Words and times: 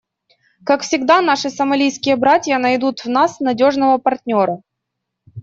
Как 0.65 0.81
всегда, 0.81 1.21
наши 1.21 1.51
сомалийские 1.51 2.15
братья 2.15 2.57
найдут 2.57 3.01
в 3.01 3.05
нас 3.07 3.39
надежного 3.39 3.99
партнера. 3.99 4.63